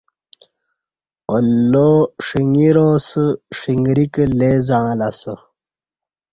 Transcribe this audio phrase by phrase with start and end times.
[1.35, 1.91] اللہ
[2.27, 3.25] ݜنگرا اسہ
[3.57, 5.33] ݜنگریکی لئے زعݩلہ اسہ